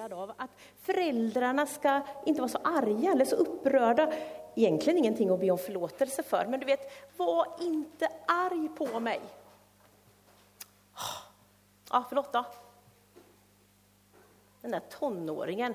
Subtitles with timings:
[0.00, 0.34] intresserad av.
[0.36, 0.50] Att
[0.82, 4.12] föräldrarna ska inte vara så arga eller så upprörda.
[4.56, 9.20] Egentligen ingenting att be om förlåtelse för, men du vet, var inte arg på mig.
[11.90, 12.44] Ja, förlåt då.
[14.62, 15.74] Den där tonåringen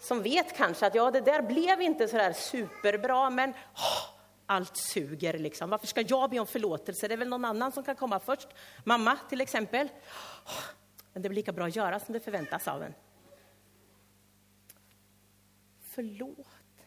[0.00, 4.02] som vet kanske att ja, det där blev inte så där superbra, men oh,
[4.46, 5.70] allt suger liksom.
[5.70, 7.08] Varför ska jag be om förlåtelse?
[7.08, 8.48] Det är väl någon annan som kan komma först.
[8.84, 9.88] Mamma till exempel.
[10.46, 10.64] Oh,
[11.12, 12.94] men det blir lika bra att göra som det förväntas av en.
[15.94, 16.86] Förlåt.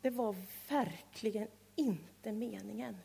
[0.00, 0.36] Det var
[0.68, 2.96] verkligen inte meningen.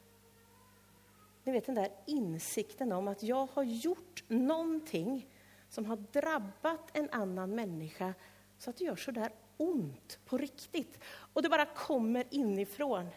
[1.44, 5.28] Ni vet den där insikten om att jag har gjort någonting
[5.70, 8.14] som har drabbat en annan människa
[8.58, 11.00] så att det gör så där ont på riktigt.
[11.04, 13.10] Och det bara kommer inifrån.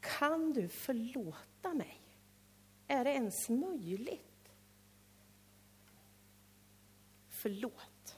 [0.00, 2.00] Kan du förlåta mig?
[2.86, 4.52] Är det ens möjligt?
[7.28, 8.16] Förlåt.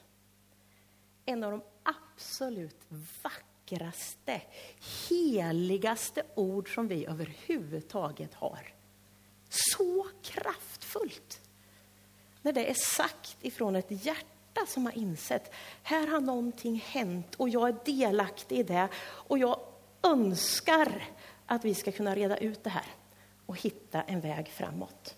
[1.25, 2.77] En av de absolut
[3.21, 4.41] vackraste,
[5.09, 8.73] heligaste ord som vi överhuvudtaget har.
[9.49, 11.41] Så kraftfullt!
[12.41, 15.51] När det är sagt ifrån ett hjärta som har insett
[15.83, 19.59] här har någonting hänt och jag är delaktig i det och jag
[20.03, 21.03] önskar
[21.45, 22.85] att vi ska kunna reda ut det här
[23.45, 25.15] och hitta en väg framåt.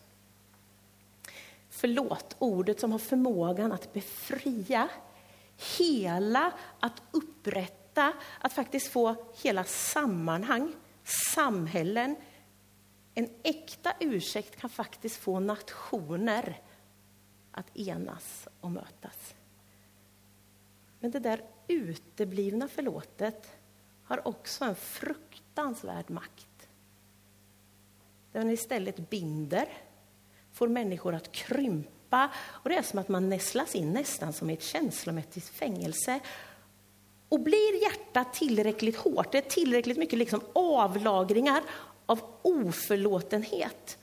[1.69, 4.89] Förlåt, ordet som har förmågan att befria,
[5.77, 10.73] hela, att upprätta, att faktiskt få hela sammanhang,
[11.33, 12.15] samhällen.
[13.15, 16.61] En äkta ursäkt kan faktiskt få nationer
[17.51, 19.35] att enas och mötas.
[20.99, 23.55] Men det där uteblivna förlåtet
[24.03, 26.69] har också en fruktansvärd makt.
[28.31, 29.67] Den istället binder,
[30.51, 31.93] får människor att krympa
[32.35, 36.19] och det är som att man nästlas in nästan som i ett känslomässigt fängelse.
[37.29, 41.63] Och blir hjärtat tillräckligt hårt, det är tillräckligt mycket liksom avlagringar
[42.05, 43.97] av oförlåtenhet,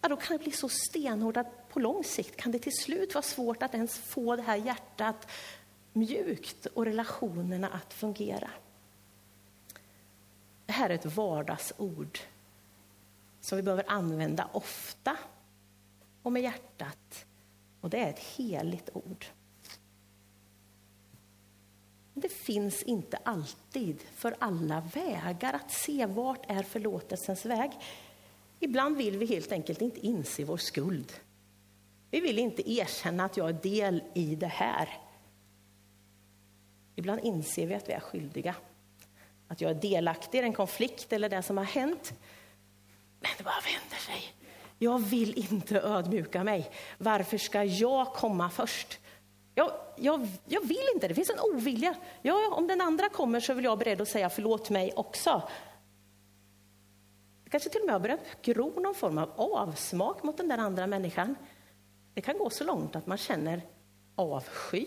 [0.00, 3.14] ja, då kan det bli så stenhårt att på lång sikt kan det till slut
[3.14, 5.28] vara svårt att ens få det här hjärtat
[5.92, 8.50] mjukt och relationerna att fungera.
[10.66, 12.18] Det här är ett vardagsord
[13.40, 15.16] som vi behöver använda ofta
[16.22, 17.26] och med hjärtat.
[17.80, 19.26] Och det är ett heligt ord.
[22.14, 27.70] Det finns inte alltid för alla vägar att se vart är förlåtelsens väg.
[28.60, 31.12] Ibland vill vi helt enkelt inte inse vår skuld.
[32.10, 34.88] Vi vill inte erkänna att jag är del i det här.
[36.96, 38.54] Ibland inser vi att vi är skyldiga.
[39.48, 42.14] Att jag är delaktig i en konflikt eller det som har hänt.
[43.20, 44.41] Men det bara vänder sig.
[44.82, 46.70] Jag vill inte ödmjuka mig.
[46.98, 48.98] Varför ska jag komma först?
[49.54, 51.94] Jag, jag, jag vill inte, det finns en ovilja.
[52.22, 55.42] Ja, om den andra kommer så vill jag beredd att säga förlåt mig också
[57.52, 60.86] kanske till och med har börjat gro någon form av avsmak mot den där andra
[60.86, 61.34] människan.
[62.14, 63.62] Det kan gå så långt att man känner
[64.14, 64.86] avsky,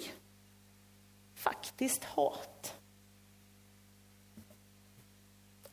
[1.36, 2.74] faktiskt hat.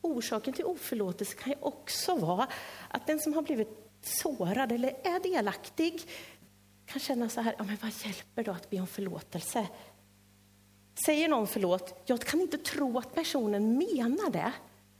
[0.00, 2.46] Orsaken till oförlåtelse kan ju också vara
[2.88, 6.02] att den som har blivit sårad eller är delaktig
[6.86, 9.68] kan känna så här, ja, men vad hjälper då att be om förlåtelse?
[11.06, 14.52] Säger någon förlåt, jag kan inte tro att personen menar det.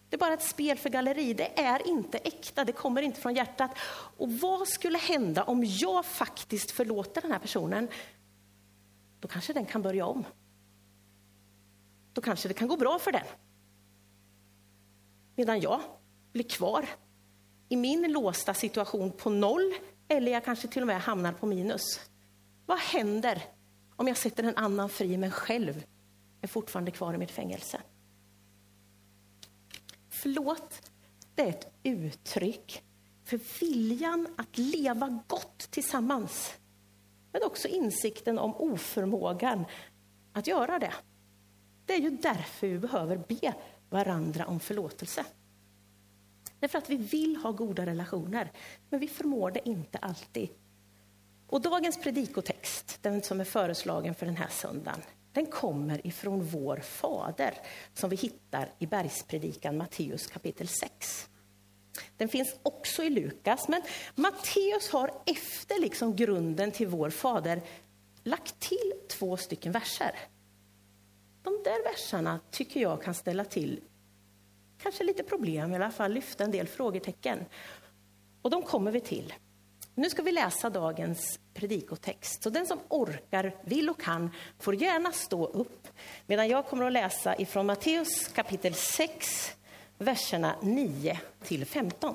[0.08, 1.34] Det är bara ett spel för galleri.
[1.34, 3.70] Det är inte äkta, det kommer inte från hjärtat.
[4.16, 7.88] Och vad skulle hända om jag faktiskt förlåter den här personen?
[9.20, 10.24] Då kanske den kan börja om.
[12.12, 13.26] Då kanske det kan gå bra för den.
[15.36, 15.80] Medan jag
[16.32, 16.86] blir kvar
[17.72, 19.74] i min låsta situation på noll
[20.08, 22.00] eller jag kanske till och med hamnar på minus.
[22.66, 23.42] Vad händer
[23.96, 25.84] om jag sätter en annan fri men själv
[26.40, 27.80] är fortfarande kvar i mitt fängelse?
[30.08, 30.90] Förlåt,
[31.34, 32.82] det är ett uttryck
[33.24, 36.54] för viljan att leva gott tillsammans.
[37.32, 39.64] Men också insikten om oförmågan
[40.32, 40.92] att göra det.
[41.86, 43.54] Det är ju därför vi behöver be
[43.90, 45.24] varandra om förlåtelse.
[46.62, 48.52] Därför att vi vill ha goda relationer,
[48.90, 50.48] men vi förmår det inte alltid.
[51.46, 55.00] Och dagens predikotext, den som är föreslagen för den här söndagen,
[55.32, 57.54] den kommer ifrån vår fader
[57.94, 61.28] som vi hittar i bergspredikan Matteus kapitel 6.
[62.16, 63.82] Den finns också i Lukas, men
[64.14, 67.62] Matteus har efter liksom grunden till vår fader
[68.22, 70.14] lagt till två stycken verser.
[71.42, 73.80] De där verserna tycker jag kan ställa till
[74.82, 77.44] kanske lite problem, i alla fall lyfta en del frågetecken.
[78.42, 79.34] Och de kommer vi till.
[79.94, 82.42] Nu ska vi läsa dagens predikotext.
[82.42, 85.88] Så den som orkar, vill och kan får gärna stå upp
[86.26, 89.52] medan jag kommer att läsa ifrån Matteus kapitel 6,
[89.98, 92.14] verserna 9 till 15.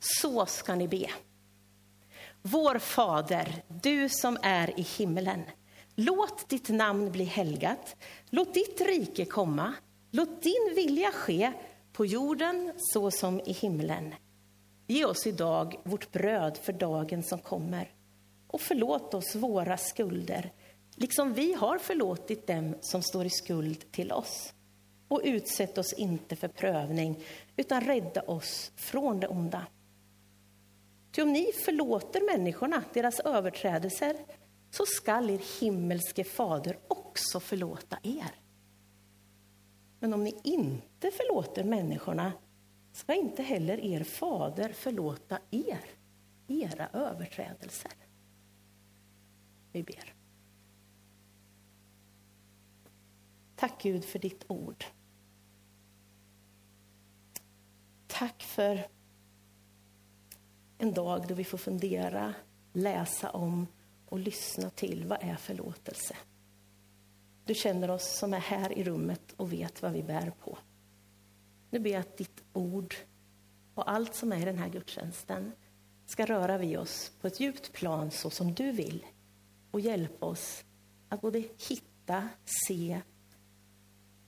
[0.00, 1.10] Så ska ni be.
[2.42, 5.42] Vår Fader, du som är i himmelen.
[5.94, 7.96] Låt ditt namn bli helgat.
[8.30, 9.74] Låt ditt rike komma.
[10.10, 11.52] Låt din vilja ske
[11.92, 14.14] på jorden så som i himlen.
[14.86, 17.94] Ge oss idag vårt bröd för dagen som kommer
[18.46, 20.52] och förlåt oss våra skulder,
[20.94, 24.52] liksom vi har förlåtit dem som står i skuld till oss.
[25.08, 27.24] Och utsätt oss inte för prövning,
[27.56, 29.66] utan rädda oss från det onda.
[31.12, 34.16] Ty om ni förlåter människorna deras överträdelser
[34.70, 38.39] så skall er himmelske fader också förlåta er.
[40.00, 42.32] Men om ni inte förlåter människorna
[42.92, 45.80] ska inte heller er fader förlåta er
[46.46, 47.92] era överträdelser.
[49.72, 50.14] Vi ber.
[53.56, 54.84] Tack Gud för ditt ord.
[58.06, 58.88] Tack för
[60.78, 62.34] en dag då vi får fundera,
[62.72, 63.66] läsa om
[64.06, 66.16] och lyssna till vad är förlåtelse.
[67.50, 70.58] Du känner oss som är här i rummet och vet vad vi bär på.
[71.70, 72.94] Nu ber jag att ditt ord
[73.74, 75.52] och allt som är i den här gudstjänsten
[76.06, 79.06] ska röra vid oss på ett djupt plan så som du vill
[79.70, 80.64] och hjälpa oss
[81.08, 82.28] att både hitta,
[82.68, 83.00] se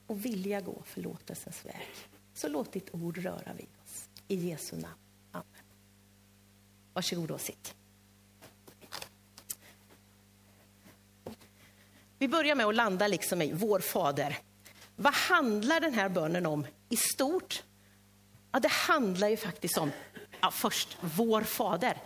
[0.07, 1.87] och vilja gå förlåtelsens väg.
[2.33, 4.09] Så låt ditt ord röra vid oss.
[4.27, 4.99] I Jesu namn.
[5.31, 5.65] Amen.
[6.93, 7.75] Varsågod och sitt.
[12.23, 14.37] Vi börjar med att landa liksom i vår fader.
[14.95, 17.63] Vad handlar den här bönen om i stort?
[18.51, 19.91] Ja, det handlar ju faktiskt om,
[20.41, 21.97] ja, först, vår fader.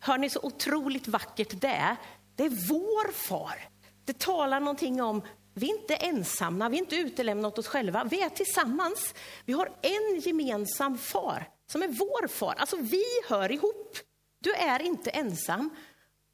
[0.00, 1.96] Hör ni så otroligt vackert det är?
[2.34, 3.68] Det är vår far.
[4.04, 5.22] Det talar någonting om,
[5.54, 8.04] vi är inte ensamma, vi är inte utelämnat oss själva.
[8.04, 9.14] Vi är tillsammans.
[9.44, 12.54] Vi har en gemensam far som är vår far.
[12.58, 13.98] Alltså vi hör ihop.
[14.40, 15.70] Du är inte ensam.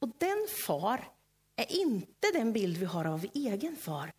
[0.00, 1.12] Och den far
[1.62, 4.12] är inte den bild vi har av egen far,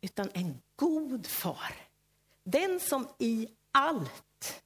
[0.00, 1.74] utan en god far.
[2.44, 4.62] Den som i allt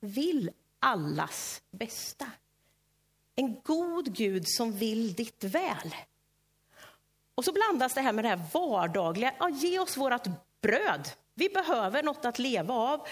[0.00, 2.30] vill allas bästa.
[3.36, 5.94] En god Gud som vill ditt väl.
[7.34, 9.34] Och så blandas det här med det här vardagliga.
[9.38, 10.26] Ja, ge oss vårt
[10.60, 11.10] bröd.
[11.34, 13.06] Vi behöver något att leva av.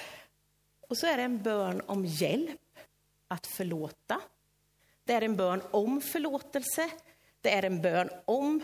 [0.88, 2.78] Och så är det en bön om hjälp
[3.28, 4.20] att förlåta.
[5.04, 6.90] Det är en bön om förlåtelse.
[7.42, 8.62] Det är en bön om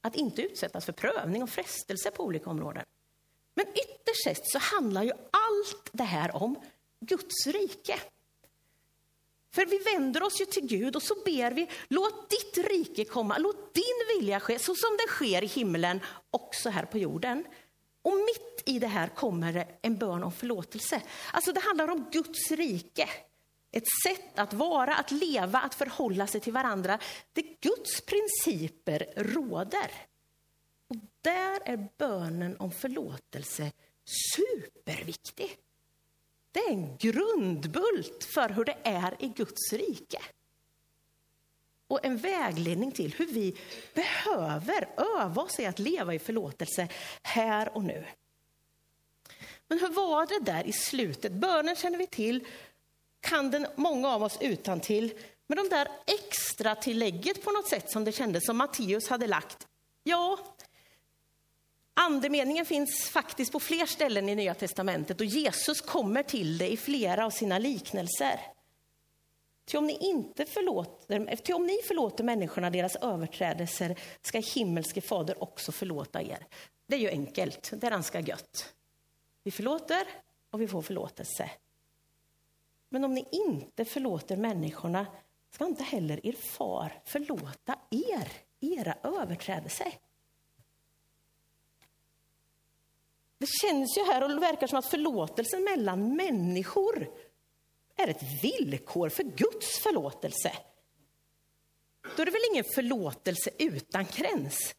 [0.00, 2.84] att inte utsättas för prövning och frestelse på olika områden.
[3.54, 6.56] Men ytterst sett så handlar ju allt det här om
[7.00, 7.98] Guds rike.
[9.54, 13.38] För vi vänder oss ju till Gud och så ber vi, låt ditt rike komma,
[13.38, 17.44] låt din vilja ske så som det sker i himlen, också här på jorden.
[18.02, 21.02] Och mitt i det här kommer det en bön om förlåtelse.
[21.32, 23.08] Alltså det handlar om Guds rike.
[23.72, 26.98] Ett sätt att vara, att leva, att förhålla sig till varandra
[27.32, 29.90] där Guds principer råder.
[30.88, 33.72] Och där är bönen om förlåtelse
[34.34, 35.58] superviktig.
[36.52, 40.18] Det är en grundbult för hur det är i Guds rike.
[41.86, 43.56] Och en vägledning till hur vi
[43.94, 46.88] behöver öva oss i att leva i förlåtelse
[47.22, 48.04] här och nu.
[49.68, 51.32] Men hur var det där i slutet?
[51.32, 52.46] Bönen känner vi till,
[53.22, 55.12] kan den många av oss utan till.
[55.46, 59.66] Men de där extra tillägget på något sätt som det kändes som Matteus hade lagt,
[60.02, 60.38] ja,
[61.94, 66.76] Andemeningen finns faktiskt på fler ställen i Nya Testamentet och Jesus kommer till det i
[66.76, 68.40] flera av sina liknelser.
[69.64, 75.42] Till om ni inte förlåter, till om ni förlåter människorna deras överträdelser ska himmelske fader
[75.42, 76.46] också förlåta er.
[76.86, 78.74] Det är ju enkelt, det är ganska gött.
[79.44, 80.06] Vi förlåter
[80.50, 81.50] och vi får förlåtelse.
[82.92, 85.06] Men om ni inte förlåter människorna
[85.50, 89.92] ska inte heller er far förlåta er era överträdelser.
[93.38, 97.10] Det känns ju här och verkar som att förlåtelsen mellan människor
[97.96, 100.52] är ett villkor för Guds förlåtelse.
[102.16, 104.74] Då är det väl ingen förlåtelse utan gräns?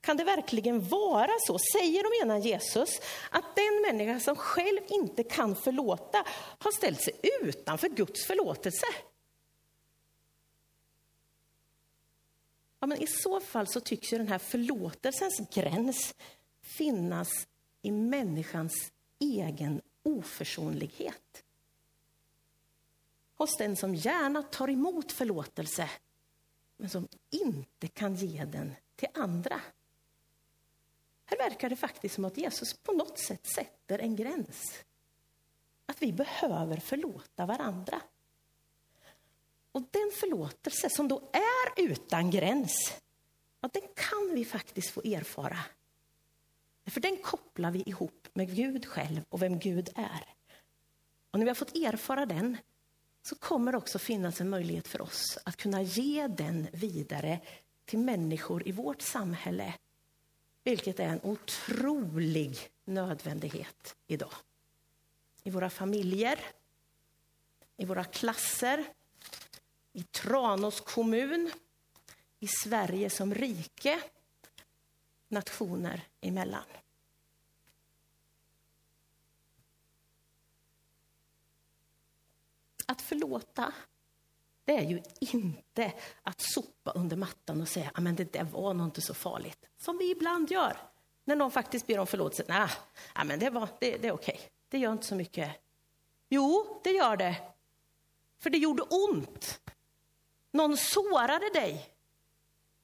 [0.00, 5.22] Kan det verkligen vara så, säger och menar Jesus, att den människa som själv inte
[5.22, 6.24] kan förlåta
[6.58, 8.86] har ställt sig utanför Guds förlåtelse?
[12.80, 16.14] Ja, men I så fall så tycks ju den här förlåtelsens gräns
[16.62, 17.48] finnas
[17.82, 21.44] i människans egen oförsonlighet.
[23.34, 25.90] hos den som gärna tar emot förlåtelse
[26.76, 29.60] men som inte kan ge den till andra.
[31.30, 34.84] Här verkar det faktiskt som att Jesus på något sätt sätter en gräns.
[35.86, 38.00] Att vi behöver förlåta varandra.
[39.72, 43.00] Och den förlåtelse som då är utan gräns,
[43.60, 45.58] ja, den kan vi faktiskt få erfara.
[46.86, 50.34] För den kopplar vi ihop med Gud själv och vem Gud är.
[51.30, 52.56] Och när vi har fått erfara den
[53.22, 57.40] så kommer det också finnas en möjlighet för oss att kunna ge den vidare
[57.84, 59.74] till människor i vårt samhälle.
[60.64, 64.32] Vilket är en otrolig nödvändighet idag.
[65.42, 66.40] I våra familjer,
[67.76, 68.84] i våra klasser,
[69.92, 71.50] i Tranås kommun,
[72.40, 74.00] i Sverige som rike,
[75.28, 76.64] nationer emellan.
[82.86, 83.74] Att förlåta,
[84.70, 88.74] det är ju inte att sopa under mattan och säga ah, att det där var
[88.74, 89.66] nog inte så farligt.
[89.78, 90.76] Som vi ibland gör
[91.24, 92.44] när någon faktiskt ber om förlåtelse.
[92.48, 92.68] Nej,
[93.12, 95.50] ah, men det, var, det, det är okej, det gör inte så mycket.
[96.28, 97.36] Jo, det gör det.
[98.38, 99.60] För det gjorde ont.
[100.52, 101.90] Någon sårade dig.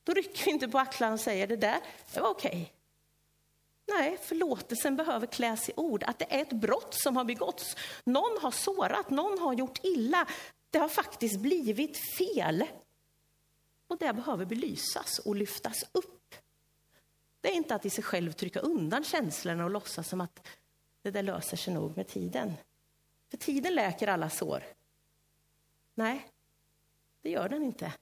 [0.04, 1.80] Då rycker vi inte på axlarna och säger det där,
[2.14, 2.72] det var okej.
[3.88, 6.04] Nej, förlåtelsen behöver kläs i ord.
[6.06, 7.76] Att det är ett brott som har begåtts.
[8.04, 10.26] Någon har sårat, någon har gjort illa.
[10.76, 12.64] Det har faktiskt blivit fel.
[13.86, 16.34] Och det behöver belysas och lyftas upp.
[17.40, 20.46] Det är inte att i sig själv trycka undan känslorna och låtsas som att
[21.02, 22.54] det där löser sig nog med tiden.
[23.30, 24.64] För tiden läker alla sår.
[25.94, 26.30] Nej,
[27.22, 27.92] det gör den inte.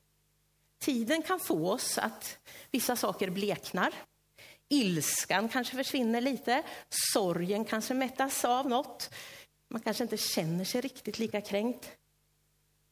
[0.78, 2.38] Tiden kan få oss att
[2.70, 3.94] vissa saker bleknar.
[4.68, 6.62] Ilskan kanske försvinner lite.
[7.12, 9.14] Sorgen kanske mättas av något.
[9.68, 11.98] Man kanske inte känner sig riktigt lika kränkt.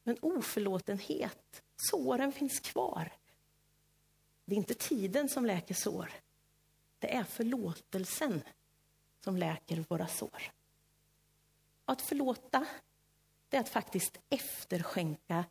[0.03, 3.11] Men oförlåtenhet, såren finns kvar.
[4.45, 6.11] Det är inte tiden som läker sår.
[6.99, 8.43] Det är förlåtelsen
[9.19, 10.51] som läker våra sår.
[11.85, 12.65] Att förlåta,
[13.49, 15.45] det är att faktiskt efterskänka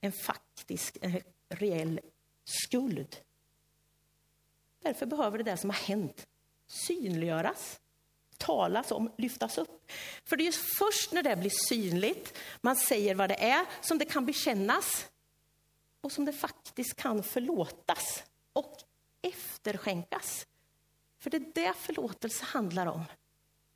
[0.00, 2.00] en faktisk, en reell
[2.44, 3.16] skuld.
[4.82, 6.26] Därför behöver det där som har hänt
[6.66, 7.80] synliggöras,
[8.38, 9.90] talas om, lyftas upp.
[10.24, 14.04] För det är först när det blir synligt, man säger vad det är, som det
[14.04, 15.06] kan bekännas
[16.00, 18.76] och som det faktiskt kan förlåtas och
[19.22, 20.46] efterskänkas.
[21.18, 23.04] För det är det förlåtelse handlar om.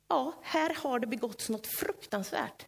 [0.07, 2.67] Ja, här har det begåtts något fruktansvärt.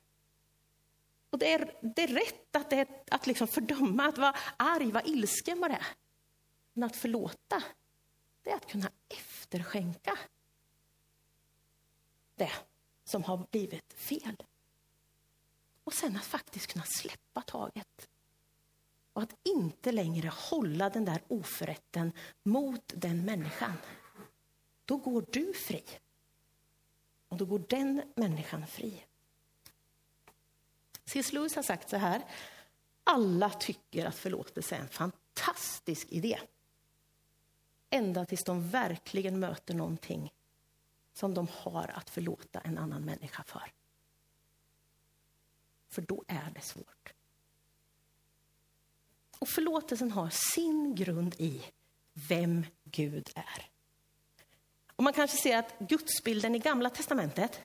[1.30, 5.04] Och det är, det är rätt att, det att liksom fördöma, att vara arg, vara
[5.04, 5.88] ilsken vad det är.
[6.74, 7.64] Men att förlåta,
[8.44, 10.18] det är att kunna efterskänka
[12.44, 12.52] det
[13.04, 14.36] som har blivit fel.
[15.84, 18.10] Och sen att faktiskt kunna släppa taget.
[19.14, 22.12] Och att inte längre hålla den där oförrätten
[22.44, 23.74] mot den människan.
[24.86, 25.84] Då går du fri.
[27.28, 29.06] Och då går den människan fri.
[31.06, 31.34] C.S.
[31.34, 32.24] Lewis har sagt så här.
[33.04, 36.40] Alla tycker att förlåtelse är en fantastisk idé.
[37.90, 40.34] Ända tills de verkligen möter någonting
[41.14, 43.72] som de har att förlåta en annan människa för.
[45.90, 47.14] För då är det svårt.
[49.40, 51.62] Och förlåtelsen har sin grund i
[52.14, 53.70] vem Gud är.
[54.96, 57.62] Och man kanske ser att gudsbilden i Gamla testamentet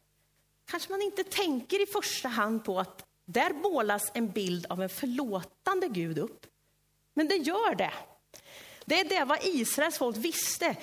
[0.65, 4.89] kanske man inte tänker i första hand på att där målas en bild av en
[4.89, 6.47] förlåtande Gud upp.
[7.15, 7.93] Men det gör det.
[8.85, 10.77] Det är det vad Israels folk visste.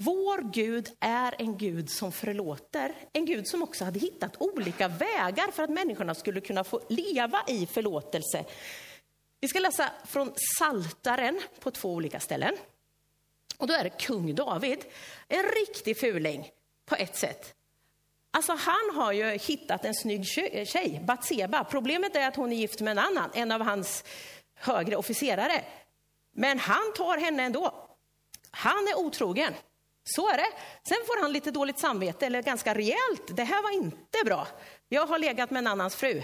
[0.00, 2.94] Vår Gud är en Gud som förlåter.
[3.12, 7.42] En Gud som också hade hittat olika vägar för att människorna skulle kunna få leva
[7.46, 8.44] i förlåtelse.
[9.40, 12.56] Vi ska läsa från Saltaren på två olika ställen.
[13.56, 14.84] Och då är det kung David,
[15.28, 16.50] en riktig fuling
[16.86, 17.54] på ett sätt.
[18.30, 21.64] Alltså han har ju hittat en snygg tjej, Batseba.
[21.64, 24.04] Problemet är att hon är gift med en annan, en av hans
[24.54, 25.64] högre officerare.
[26.32, 27.88] Men han tar henne ändå.
[28.50, 29.54] Han är otrogen.
[30.08, 30.48] Så är det.
[30.82, 33.22] Sen får han lite dåligt samvete, eller ganska rejält.
[33.26, 34.48] Det här var inte bra.
[34.88, 36.22] Jag har legat med en annans fru.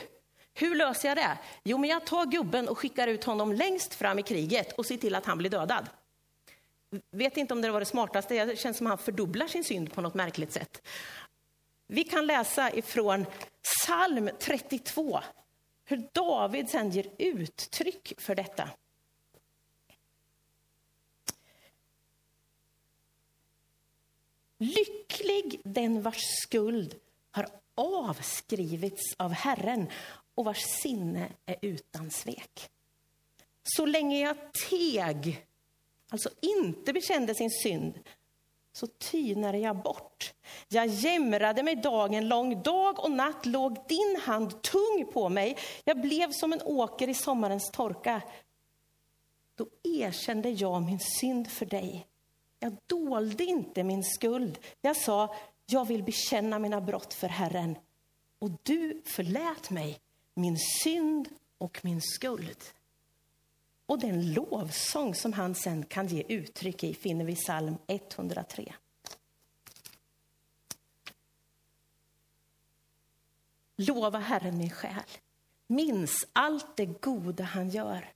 [0.55, 1.38] Hur löser jag det?
[1.64, 4.97] Jo, men jag tar gubben och skickar ut honom längst fram i kriget och ser
[4.97, 5.88] till att han blir dödad.
[7.11, 8.45] Vet inte om det var det smartaste.
[8.45, 10.87] Det känns som att han fördubblar sin synd på något märkligt sätt.
[11.87, 13.26] Vi kan läsa ifrån
[13.62, 15.21] psalm 32,
[15.85, 18.69] hur David sen ger uttryck för detta.
[24.64, 26.94] Lycklig den vars skuld
[27.30, 29.87] har avskrivits av Herren
[30.35, 32.71] och vars sinne är utan svek.
[33.62, 34.37] Så länge jag
[34.71, 35.47] teg,
[36.11, 38.00] alltså inte bekände sin synd,
[38.73, 40.35] så tynade jag bort.
[40.68, 45.56] Jag jämrade mig dagen lång, dag och natt låg din hand tung på mig.
[45.85, 48.23] Jag blev som en åker i sommarens torka.
[49.54, 52.06] Då erkände jag min synd för dig.
[52.64, 54.59] Jag dolde inte min skuld.
[54.80, 55.35] Jag sa,
[55.66, 57.78] jag vill bekänna mina brott för Herren.
[58.38, 60.00] Och du förlät mig
[60.35, 61.28] min synd
[61.59, 62.64] och min skuld.
[63.87, 68.75] Och den lovsång som han sen kan ge uttryck i finner vi i psalm 103.
[73.76, 75.11] Lova Herren min själ.
[75.66, 78.12] Minns allt det goda han gör.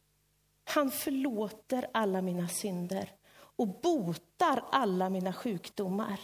[0.65, 3.18] Han förlåter alla mina synder
[3.59, 6.21] och botar alla mina sjukdomar.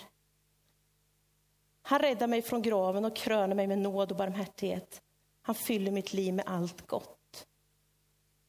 [1.82, 5.02] Han räddar mig från graven och kröner mig med nåd och barmhärtighet.
[5.42, 7.46] Han fyller mitt liv med allt gott.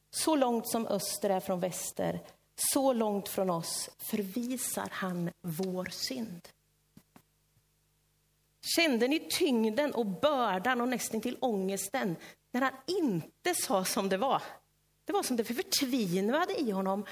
[0.09, 2.19] Så långt som öster är från väster,
[2.73, 6.49] så långt från oss förvisar han vår synd.
[8.75, 12.15] Kände ni tyngden och bördan och nästan till ångesten
[12.51, 14.41] när han inte sa som det var?
[15.05, 17.05] Det var som det förtvinade i honom.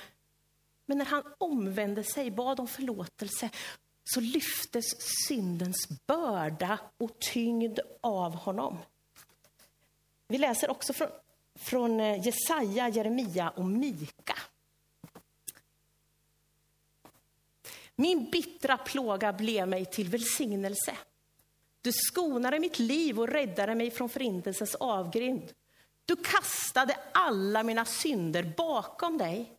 [0.86, 3.50] Men när han omvände sig, bad om förlåtelse,
[4.04, 4.86] så lyftes
[5.28, 8.78] syndens börda och tyngd av honom.
[10.28, 11.10] Vi läser också från,
[11.56, 14.38] från eh, Jesaja, Jeremia och Mika.
[17.96, 20.98] Min bittra plåga blev mig till välsignelse.
[21.82, 25.54] Du skonade mitt liv och räddade mig från förintelsens avgrind.
[26.06, 29.58] Du kastade alla mina synder bakom dig.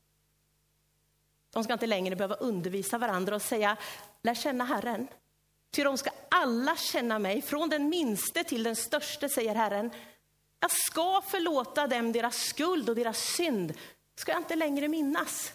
[1.55, 3.77] De ska inte längre behöva undervisa varandra och säga,
[4.23, 5.09] lär känna Herren.
[5.71, 9.91] Ty de ska alla känna mig, från den minste till den störste, säger Herren.
[10.61, 13.75] Jag ska förlåta dem deras skuld och deras synd,
[14.15, 15.53] ska jag inte längre minnas.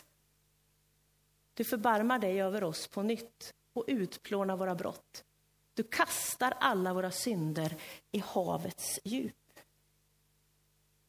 [1.53, 5.23] Du förbarmar dig över oss på nytt och utplånar våra brott.
[5.73, 7.75] Du kastar alla våra synder
[8.12, 9.35] i havets djup.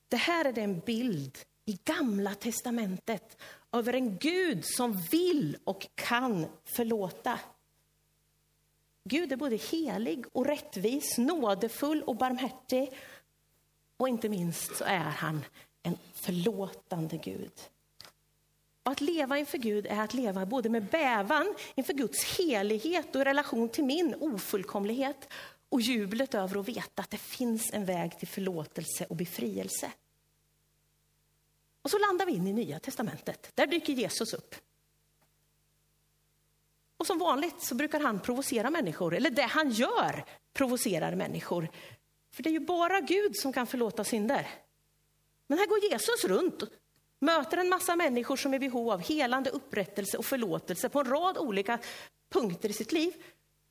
[0.09, 3.42] Det här är den bild i Gamla testamentet
[3.73, 7.38] över en Gud som vill och kan förlåta.
[9.05, 12.90] Gud är både helig och rättvis, nådefull och barmhärtig.
[13.96, 15.44] Och inte minst så är han
[15.83, 17.53] en förlåtande Gud.
[18.83, 23.20] Och att leva inför Gud är att leva både med bävan inför Guds helighet och
[23.20, 25.29] i relation till min ofullkomlighet
[25.68, 29.92] och jublet över att veta att det finns en väg till förlåtelse och befrielse.
[31.83, 33.51] Och så landar vi in i Nya testamentet.
[33.55, 34.55] Där dyker Jesus upp.
[36.97, 41.69] Och som vanligt så brukar han provocera människor, eller det han gör provocerar människor.
[42.33, 44.49] För det är ju bara Gud som kan förlåta synder.
[45.47, 46.62] Men här går Jesus runt,
[47.19, 51.11] möter en massa människor som är i behov av helande, upprättelse och förlåtelse på en
[51.11, 51.79] rad olika
[52.31, 53.12] punkter i sitt liv.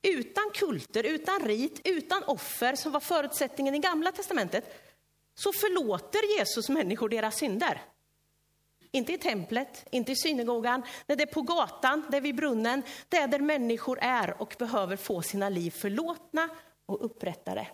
[0.01, 4.75] Utan kulter, utan rit, utan offer som var förutsättningen i Gamla testamentet,
[5.35, 7.81] så förlåter Jesus människor deras synder.
[8.91, 12.83] Inte i templet, inte i synagogan, nej, det är på gatan, det är vid brunnen,
[13.09, 16.49] det är där människor är och behöver få sina liv förlåtna
[16.85, 17.67] och upprättade.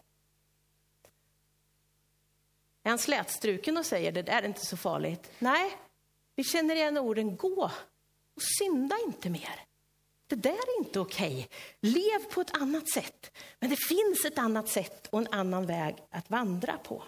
[2.84, 5.32] Är han slätstruken och säger det där är inte så farligt?
[5.39, 5.78] Nej,
[6.36, 7.71] vi känner igen orden gå
[8.36, 9.60] och synda inte mer.
[10.28, 11.34] Det där är inte okej.
[11.34, 11.91] Okay.
[11.91, 13.32] Lev på ett annat sätt.
[13.60, 17.04] Men det finns ett annat sätt och en annan väg att vandra på.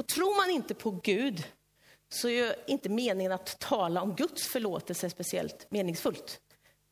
[0.00, 1.44] Och tror man inte på Gud
[2.08, 6.40] så är inte meningen att tala om Guds förlåtelse speciellt meningsfullt.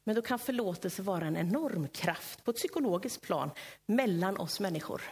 [0.05, 3.51] Men då kan förlåtelse vara en enorm kraft på ett psykologiskt plan
[3.87, 5.03] mellan oss människor.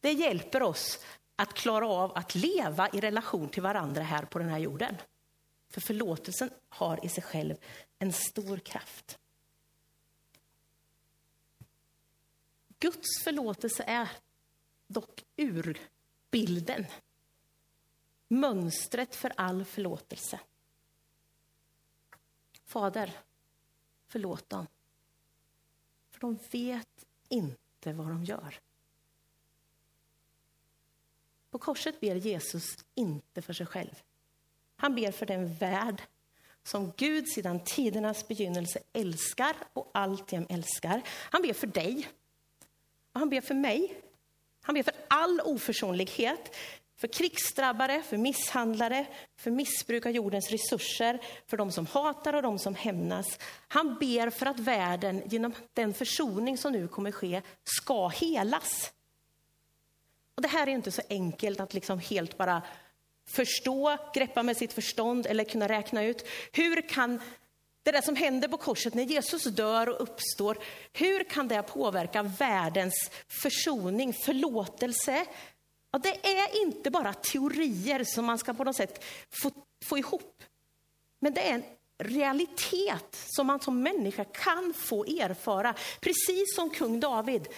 [0.00, 1.04] Det hjälper oss
[1.36, 4.96] att klara av att leva i relation till varandra här på den här jorden.
[5.70, 7.54] För förlåtelsen har i sig själv
[7.98, 9.18] en stor kraft.
[12.78, 14.08] Guds förlåtelse är
[14.86, 16.86] dock urbilden
[18.32, 20.40] mönstret för all förlåtelse.
[22.64, 23.18] Fader,
[24.06, 24.66] förlåt dem.
[26.10, 28.60] För de vet inte vad de gör.
[31.50, 32.64] På korset ber Jesus
[32.94, 34.02] inte för sig själv.
[34.76, 36.02] Han ber för den värld
[36.62, 41.02] som Gud sedan tidernas begynnelse älskar och alltjämt älskar.
[41.08, 42.08] Han ber för dig.
[43.12, 44.02] Och han ber för mig.
[44.62, 46.56] Han ber för all oförsonlighet.
[47.02, 52.58] För krigsdrabbade, för misshandlare, för missbruk av jordens resurser, för de som hatar och de
[52.58, 53.38] som hämnas.
[53.68, 58.92] Han ber för att världen genom den försoning som nu kommer ske ska helas.
[60.34, 62.62] Och det här är inte så enkelt att liksom helt bara
[63.30, 66.26] förstå, greppa med sitt förstånd eller kunna räkna ut.
[66.52, 67.20] Hur kan
[67.82, 70.58] det där som händer på korset när Jesus dör och uppstår,
[70.92, 75.26] hur kan det påverka världens försoning, förlåtelse?
[75.92, 79.50] Ja, det är inte bara teorier som man ska på något sätt få,
[79.84, 80.42] få ihop.
[81.18, 81.64] Men det är en
[81.98, 85.74] realitet som man som människa kan få erfara.
[86.00, 87.48] Precis som kung David.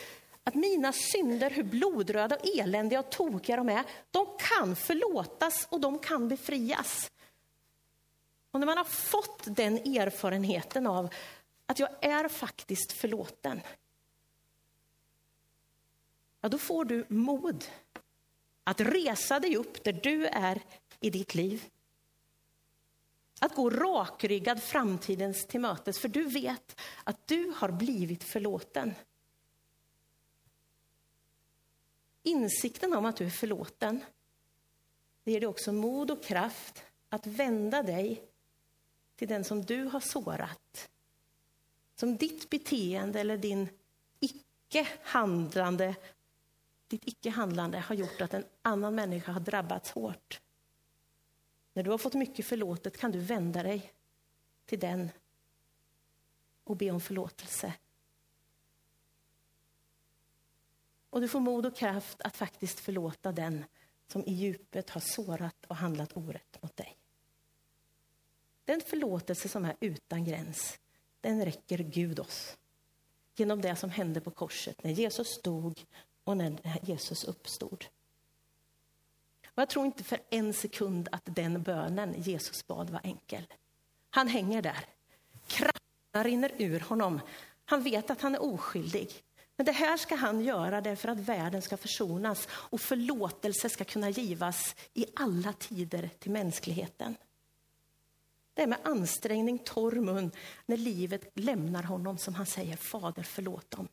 [0.44, 5.80] Att mina synder, hur blodröda, och eländiga och tokiga de är, de kan förlåtas och
[5.80, 7.10] de kan befrias.
[8.50, 11.08] Och när man har fått den erfarenheten av
[11.66, 13.60] att jag är faktiskt förlåten,
[16.40, 17.64] ja, då får du mod
[18.64, 20.62] att resa dig upp där du är
[21.00, 21.64] i ditt liv.
[23.40, 28.94] Att gå rakryggad framtidens till mötes, för du vet att du har blivit förlåten.
[32.22, 34.00] Insikten om att du är förlåten,
[35.24, 38.22] det ger dig också mod och kraft att vända dig
[39.16, 40.90] till den som du har sårat.
[41.96, 43.68] Som ditt beteende eller din
[44.20, 45.94] icke-handlande
[46.88, 50.40] ditt icke-handlande har gjort att en annan människa har drabbats hårt.
[51.72, 53.92] När du har fått mycket förlåtet kan du vända dig
[54.66, 55.10] till den
[56.64, 57.74] och be om förlåtelse.
[61.10, 63.64] Och du får mod och kraft att faktiskt förlåta den
[64.08, 66.96] som i djupet har sårat och handlat orätt mot dig.
[68.64, 70.78] Den förlåtelse som är utan gräns,
[71.20, 72.56] den räcker Gud oss.
[73.36, 75.86] Genom det som hände på korset när Jesus dog
[76.24, 77.84] och när Jesus uppstod.
[79.46, 83.46] Och jag tror inte för en sekund att den bönen Jesus bad var enkel.
[84.10, 84.86] Han hänger där.
[85.46, 87.20] Krafterna rinner ur honom.
[87.64, 89.22] Han vet att han är oskyldig.
[89.56, 94.10] Men det här ska han göra därför att världen ska försonas och förlåtelse ska kunna
[94.10, 97.16] givas i alla tider till mänskligheten.
[98.54, 100.30] Det är med ansträngning, torr mun,
[100.66, 103.88] när livet lämnar honom som han säger Fader förlåt dem.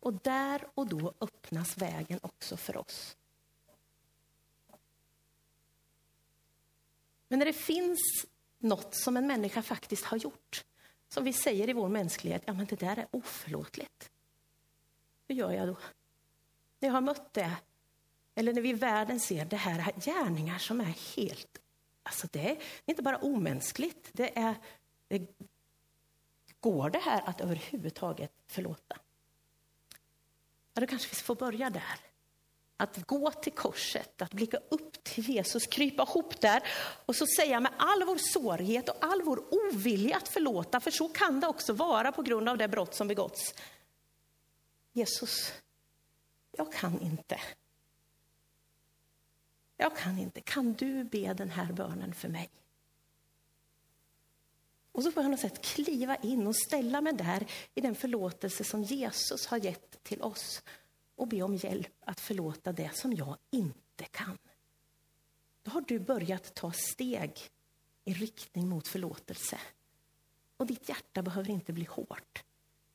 [0.00, 3.16] Och där och då öppnas vägen också för oss.
[7.28, 8.26] Men när det finns
[8.58, 10.64] något som en människa faktiskt har gjort,
[11.08, 14.10] som vi säger i vår mänsklighet, ja men det där är oförlåtligt.
[15.28, 15.76] Hur gör jag då?
[16.78, 17.56] När jag har mött det,
[18.34, 21.58] eller när vi i världen ser det här gärningar som är helt,
[22.02, 24.54] alltså det är inte bara omänskligt, det är,
[25.08, 25.26] det,
[26.60, 28.96] går det här att överhuvudtaget förlåta?
[30.80, 31.98] Ja, då kanske vi får börja där.
[32.76, 36.62] Att gå till korset, att blicka upp till Jesus, krypa ihop där
[37.06, 41.08] och så säga med all vår sårighet och all vår ovilja att förlåta, för så
[41.08, 43.54] kan det också vara på grund av det brott som begåtts.
[44.92, 45.52] Jesus,
[46.56, 47.40] jag kan inte.
[49.76, 50.40] Jag kan inte.
[50.40, 52.50] Kan du be den här bönen för mig?
[55.00, 57.94] Och så får jag på något sätt kliva in och ställa mig där i den
[57.94, 60.62] förlåtelse som Jesus har gett till oss
[61.16, 64.38] och be om hjälp att förlåta det som jag inte kan.
[65.62, 67.38] Då har du börjat ta steg
[68.04, 69.58] i riktning mot förlåtelse.
[70.56, 72.44] Och ditt hjärta behöver inte bli hårt,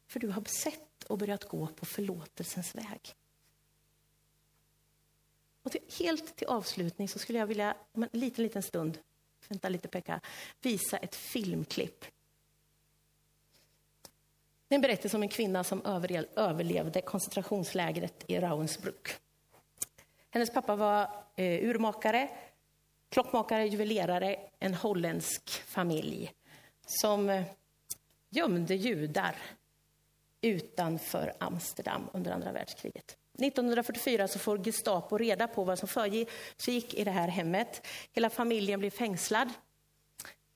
[0.07, 3.15] för du har sett och börjat gå på förlåtelsens väg.
[5.63, 8.99] Och till, helt till avslutning så skulle jag vilja, om en liten, liten stund,
[9.49, 10.21] vänta lite Pekka,
[10.61, 12.05] visa ett filmklipp.
[14.67, 15.81] Det är en berättelse om en kvinna som
[16.35, 19.07] överlevde koncentrationslägret i Ravensbrück.
[20.29, 22.29] Hennes pappa var eh, urmakare,
[23.09, 26.33] klockmakare, juvelerare, en holländsk familj
[26.85, 27.43] som eh,
[28.29, 29.35] gömde judar
[30.41, 33.17] utanför Amsterdam under andra världskriget.
[33.37, 37.87] 1944 så får Gestapo reda på vad som försiggick i det här hemmet.
[38.11, 39.49] Hela familjen blir fängslad.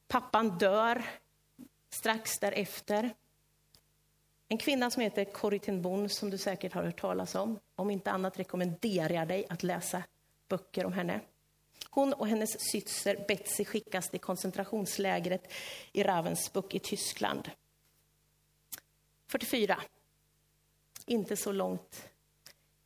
[0.07, 1.03] Pappan dör
[1.89, 3.13] strax därefter.
[4.47, 7.59] En kvinna som heter Corrie ten Boom, som du säkert har hört talas om.
[7.75, 10.03] Om inte annat rekommenderar jag dig att läsa
[10.47, 11.19] böcker om henne.
[11.89, 15.53] Hon och hennes syster Betsy skickas till koncentrationslägret
[15.91, 17.51] i Ravensbrück i Tyskland.
[19.27, 19.81] 44.
[21.05, 22.09] Inte så långt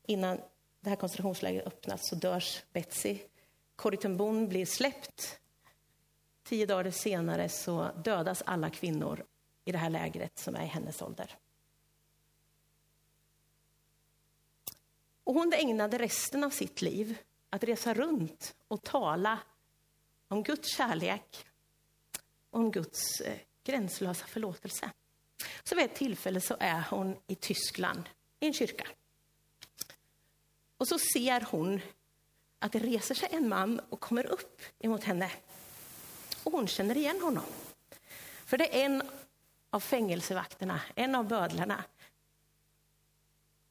[0.06, 0.42] innan
[0.82, 3.20] det här koncentrationslägret öppnas så dörs Betsy.
[3.76, 5.40] Corrie ten Boom blir släppt.
[6.44, 9.26] Tio dagar senare så dödas alla kvinnor
[9.66, 11.38] i det här lägret som är i hennes ålder.
[15.24, 17.18] Och hon ägnade resten av sitt liv
[17.50, 19.40] att resa runt och tala
[20.28, 21.46] om Guds kärlek,
[22.50, 24.90] och om Guds eh, gränslösa förlåtelse.
[25.64, 28.88] Så vid ett tillfälle så är hon i Tyskland, i en kyrka.
[30.84, 31.82] Och så ser hon
[32.60, 35.32] att det reser sig en man och kommer upp emot henne.
[36.44, 37.44] Och hon känner igen honom.
[38.46, 39.02] För det är en
[39.70, 41.84] av fängelsevakterna, en av bödlarna.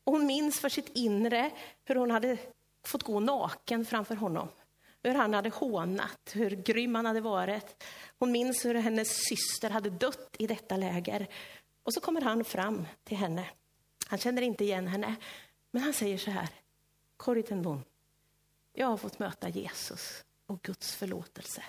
[0.04, 1.50] Och hon minns för sitt inre
[1.84, 2.38] hur hon hade
[2.86, 4.48] fått gå naken framför honom.
[5.02, 7.84] Hur han hade hånat, hur grym han hade varit.
[8.18, 11.26] Hon minns hur hennes syster hade dött i detta läger.
[11.82, 13.50] Och så kommer han fram till henne.
[14.06, 15.14] Han känner inte igen henne,
[15.70, 16.48] men han säger så här.
[17.22, 17.84] Corrie ten Boom,
[18.72, 21.64] jag har fått möta Jesus och Guds förlåtelse.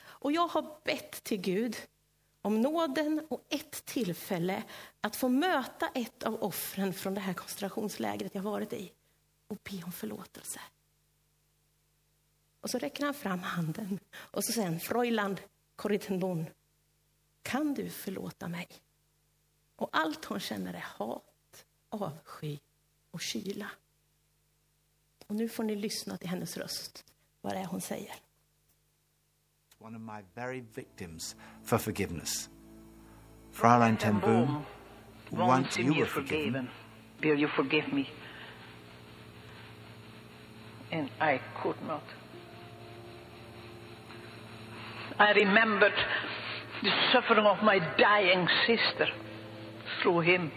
[0.00, 1.76] Och jag har bett till Gud
[2.42, 4.62] om nåden och ett tillfälle
[5.00, 8.92] att få möta ett av offren från det här koncentrationslägret jag varit i
[9.46, 10.60] och be om förlåtelse.
[12.60, 15.40] Och så räcker han fram handen och så säger han, Freuland
[15.76, 16.46] Corritenbon,
[17.42, 18.68] kan du förlåta mig?
[19.76, 22.58] Och allt hon känner är hat, avsky
[23.10, 23.70] och kyla.
[25.28, 27.04] Och nu får ni lyssna till hennes röst,
[27.40, 28.14] vad det är hon säger.
[29.80, 32.48] one of my very victims for forgiveness.
[33.52, 34.64] Fräulein ten Boom,
[35.30, 36.68] once you were forgiven,
[37.20, 38.08] will you forgive me?
[40.90, 42.02] And I could not.
[45.18, 45.94] I remembered
[46.82, 49.08] the suffering of my dying sister
[50.02, 50.50] through him.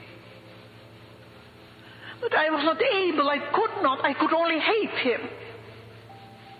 [2.22, 5.22] But I was not able, I could not, I could only hate him.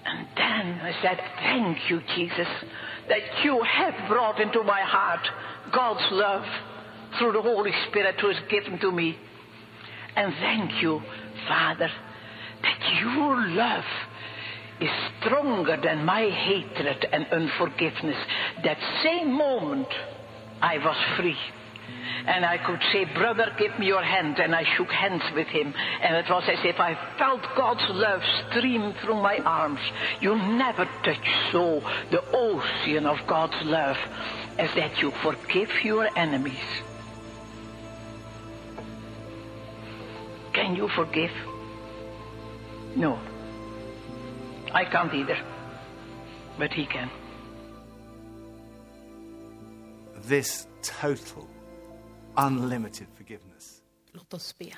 [0.06, 2.47] And then I said, Thank you, Jesus,
[3.08, 5.28] that you have brought into my heart
[5.71, 6.45] God's love
[7.19, 9.17] through the Holy Spirit who is given to me.
[10.15, 11.02] And thank you,
[11.47, 11.89] Father,
[12.62, 13.84] that your love
[14.82, 18.17] is stronger than my hatred and unforgiveness.
[18.63, 19.88] That same moment,
[20.62, 21.38] I was free.
[22.27, 24.39] And I could say, Brother, give me your hand.
[24.39, 25.73] And I shook hands with him.
[26.01, 29.79] And it was as if I felt God's love stream through my arms.
[30.19, 33.97] You never touch so the ocean of God's love
[34.57, 36.69] as that you forgive your enemies.
[40.53, 41.31] Can you forgive?
[42.95, 43.19] No.
[44.73, 45.38] I can't either.
[46.57, 47.10] But he can.
[50.31, 51.47] this total,
[52.36, 53.82] unlimited forgiveness.
[54.12, 54.78] Låt oss be.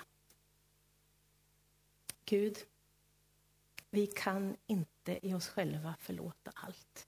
[2.26, 2.58] Gud,
[3.90, 7.08] vi kan inte i oss själva förlåta allt.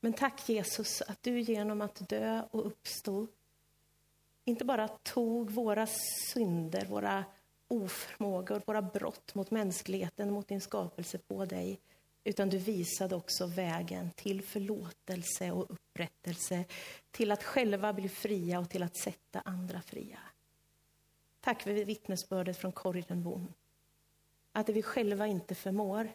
[0.00, 3.26] Men tack Jesus att du genom att dö och uppstå
[4.44, 5.86] inte bara tog våra
[6.32, 7.24] synder, våra
[7.68, 11.80] oförmågor, våra brott mot mänskligheten, mot din skapelse på dig,
[12.28, 16.64] utan du visade också vägen till förlåtelse och upprättelse,
[17.10, 20.18] till att själva bli fria och till att sätta andra fria.
[21.40, 23.52] Tack för vittnesbördet från Corridenbom.
[24.52, 26.12] Att det vi själva inte förmår,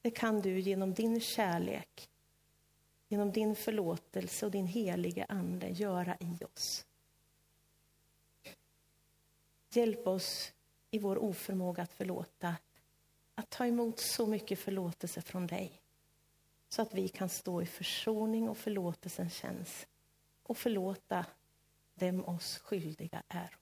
[0.00, 2.08] det kan du genom din kärlek,
[3.08, 6.86] genom din förlåtelse och din heliga Ande göra i oss.
[9.70, 10.52] Hjälp oss
[10.90, 12.56] i vår oförmåga att förlåta
[13.42, 15.80] att ta emot så mycket förlåtelse från dig
[16.68, 19.86] så att vi kan stå i försoning och förlåtelsens tjänst
[20.42, 21.26] och förlåta
[21.94, 23.56] dem oss skyldiga är.